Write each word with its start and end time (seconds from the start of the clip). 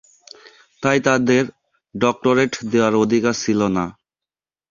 তাই 0.83 0.99
তাদের 1.07 1.43
ডক্টরেট 1.95 2.53
দেওয়ার 2.71 2.93
অধিকার 3.03 3.35
ছিলনা। 3.43 3.85